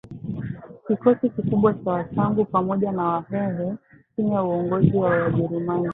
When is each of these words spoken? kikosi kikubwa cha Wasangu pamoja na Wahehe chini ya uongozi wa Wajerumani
kikosi 0.87 1.29
kikubwa 1.29 1.73
cha 1.73 1.91
Wasangu 1.91 2.45
pamoja 2.45 2.91
na 2.91 3.03
Wahehe 3.03 3.73
chini 4.15 4.31
ya 4.33 4.43
uongozi 4.43 4.97
wa 4.97 5.09
Wajerumani 5.09 5.89